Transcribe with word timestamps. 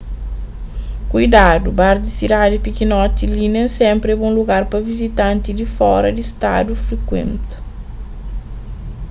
kuidadu 1.11 1.69
bar 1.79 1.95
di 2.03 2.09
sidadi 2.17 2.57
pikinoti 2.65 3.23
li 3.35 3.47
nen 3.55 3.67
sénpri 3.79 4.09
é 4.13 4.19
bon 4.21 4.31
lugar 4.39 4.63
pa 4.71 4.77
vizitanti 4.89 5.49
di 5.59 5.65
fora 5.77 6.09
di 6.17 6.23
stadu 6.31 6.71
frikuenta 6.87 7.55